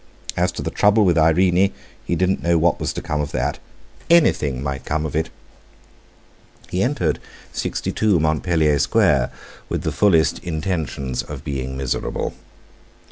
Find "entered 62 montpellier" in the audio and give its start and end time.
6.81-8.79